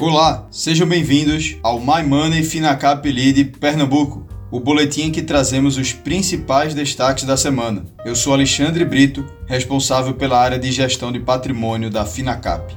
[0.00, 5.92] Olá, sejam bem-vindos ao My Money Finacap Lead Pernambuco, o boletim em que trazemos os
[5.92, 7.84] principais destaques da semana.
[8.04, 12.76] Eu sou Alexandre Brito, responsável pela área de gestão de patrimônio da Finacap.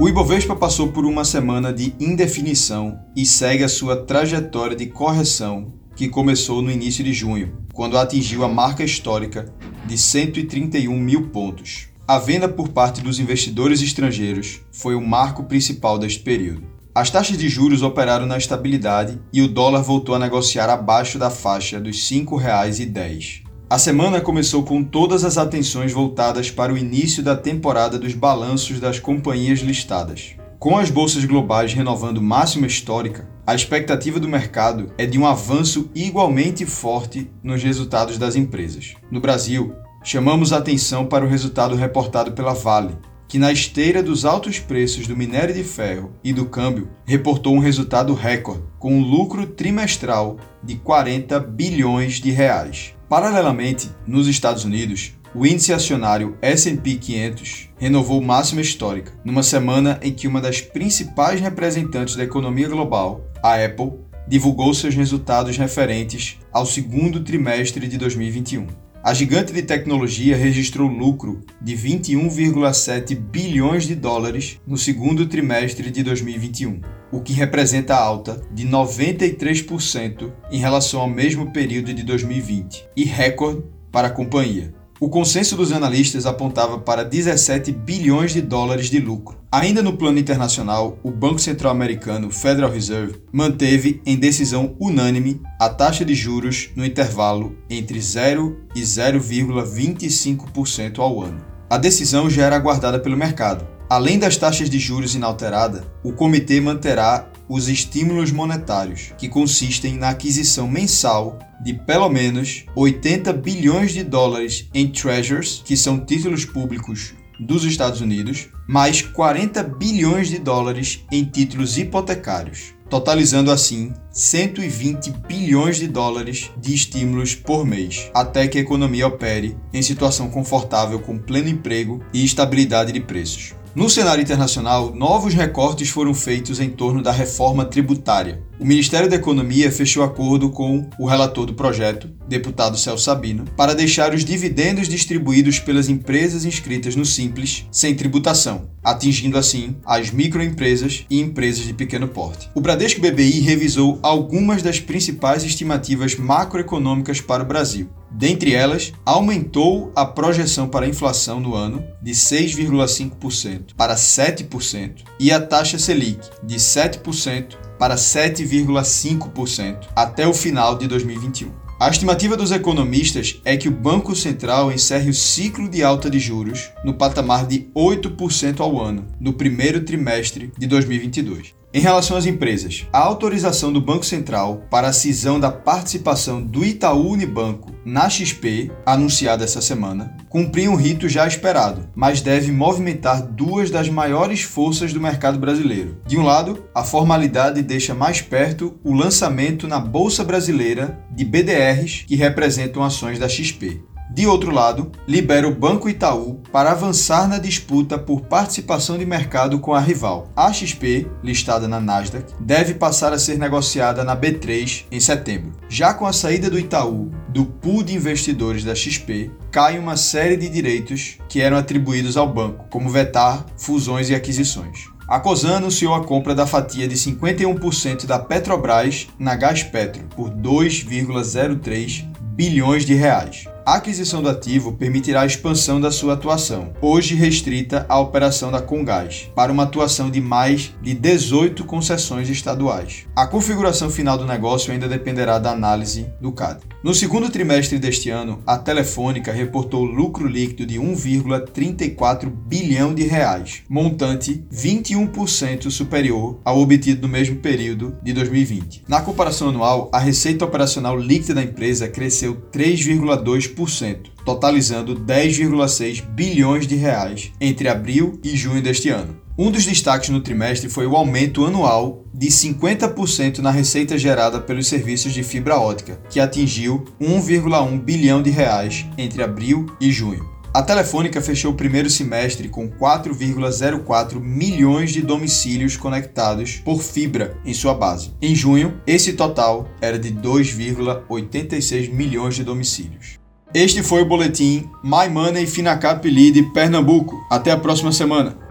[0.00, 5.74] O Ibovespa passou por uma semana de indefinição e segue a sua trajetória de correção
[5.96, 9.52] que começou no início de junho, quando atingiu a marca histórica
[9.84, 11.92] de 131 mil pontos.
[12.06, 16.62] A venda por parte dos investidores estrangeiros foi o marco principal deste período.
[16.94, 21.30] As taxas de juros operaram na estabilidade e o dólar voltou a negociar abaixo da
[21.30, 23.44] faixa dos R$ 5,10.
[23.70, 28.78] A semana começou com todas as atenções voltadas para o início da temporada dos balanços
[28.78, 30.36] das companhias listadas.
[30.58, 35.90] Com as bolsas globais renovando máxima histórica, a expectativa do mercado é de um avanço
[35.94, 38.94] igualmente forte nos resultados das empresas.
[39.10, 42.94] No Brasil, chamamos a atenção para o resultado reportado pela Vale,
[43.26, 47.58] que na esteira dos altos preços do minério de ferro e do câmbio, reportou um
[47.58, 52.94] resultado recorde, com um lucro trimestral de 40 bilhões de reais.
[53.08, 60.12] Paralelamente, nos Estados Unidos, o índice acionário S&P 500 renovou máxima histórica, numa semana em
[60.12, 63.92] que uma das principais representantes da economia global, a Apple,
[64.28, 68.83] divulgou seus resultados referentes ao segundo trimestre de 2021.
[69.04, 76.02] A gigante de tecnologia registrou lucro de 21,7 bilhões de dólares no segundo trimestre de
[76.02, 76.80] 2021,
[77.12, 83.62] o que representa alta de 93% em relação ao mesmo período de 2020 e recorde
[83.92, 84.72] para a companhia.
[85.04, 89.36] O consenso dos analistas apontava para 17 bilhões de dólares de lucro.
[89.52, 95.68] Ainda no plano internacional, o Banco Central Americano Federal Reserve manteve em decisão unânime a
[95.68, 101.44] taxa de juros no intervalo entre 0 e 0,25% ao ano.
[101.68, 103.66] A decisão já era aguardada pelo mercado.
[103.90, 110.10] Além das taxas de juros inalterada, o comitê manterá os estímulos monetários, que consistem na
[110.10, 117.14] aquisição mensal de pelo menos 80 bilhões de dólares em treasures, que são títulos públicos
[117.38, 125.76] dos Estados Unidos, mais 40 bilhões de dólares em títulos hipotecários, totalizando assim 120 bilhões
[125.76, 131.18] de dólares de estímulos por mês, até que a economia opere em situação confortável com
[131.18, 133.54] pleno emprego e estabilidade de preços.
[133.74, 138.40] No cenário internacional, novos recortes foram feitos em torno da reforma tributária.
[138.60, 143.74] O Ministério da Economia fechou acordo com o relator do projeto, deputado Celso Sabino, para
[143.74, 151.04] deixar os dividendos distribuídos pelas empresas inscritas no Simples sem tributação, atingindo assim as microempresas
[151.10, 152.48] e empresas de pequeno porte.
[152.54, 157.90] O Bradesco BBI revisou algumas das principais estimativas macroeconômicas para o Brasil.
[158.16, 165.32] Dentre elas, aumentou a projeção para a inflação no ano de 6,5% para 7% e
[165.32, 171.50] a taxa Selic de 7% para 7,5% até o final de 2021.
[171.80, 176.20] A estimativa dos economistas é que o Banco Central encerre o ciclo de alta de
[176.20, 181.52] juros no patamar de 8% ao ano, no primeiro trimestre de 2022.
[181.74, 186.64] Em relação às empresas, a autorização do Banco Central para a cisão da participação do
[186.64, 193.26] Itaú Unibanco na XP, anunciada essa semana, cumpriu um rito já esperado, mas deve movimentar
[193.26, 196.00] duas das maiores forças do mercado brasileiro.
[196.06, 202.04] De um lado, a formalidade deixa mais perto o lançamento na Bolsa Brasileira de BDRs
[202.06, 203.82] que representam ações da XP.
[204.10, 209.58] De outro lado, libera o Banco Itaú para avançar na disputa por participação de mercado
[209.58, 210.28] com a rival.
[210.36, 215.52] A XP, listada na Nasdaq, deve passar a ser negociada na B3 em setembro.
[215.68, 220.36] Já com a saída do Itaú do pool de investidores da XP, cai uma série
[220.36, 224.94] de direitos que eram atribuídos ao banco, como vetar fusões e aquisições.
[225.08, 232.06] A Cosan anunciou a compra da fatia de 51% da Petrobras na Gaspetro por 2,03
[232.34, 233.44] bilhões de reais.
[233.66, 238.60] A aquisição do ativo permitirá a expansão da sua atuação, hoje restrita à operação da
[238.60, 243.06] Congás, para uma atuação de mais de 18 concessões estaduais.
[243.16, 246.60] A configuração final do negócio ainda dependerá da análise do CAD.
[246.82, 253.62] No segundo trimestre deste ano, a Telefônica reportou lucro líquido de 1,34 bilhão de reais,
[253.66, 258.84] montante 21% superior ao obtido no mesmo período de 2020.
[258.86, 266.66] Na comparação anual, a receita operacional líquida da empresa cresceu 3,2 2,2%, totalizando 10,6 bilhões
[266.66, 269.16] de reais entre abril e junho deste ano.
[269.36, 274.68] Um dos destaques no trimestre foi o aumento anual de 50% na receita gerada pelos
[274.68, 280.34] serviços de fibra ótica, que atingiu 1,1 bilhão de reais entre abril e junho.
[280.54, 287.52] A Telefônica fechou o primeiro semestre com 4,04 milhões de domicílios conectados por fibra em
[287.52, 288.12] sua base.
[288.22, 293.23] Em junho, esse total era de 2,86 milhões de domicílios.
[293.54, 297.24] Este foi o boletim My Money Finacap Lead Pernambuco.
[297.30, 298.43] Até a próxima semana.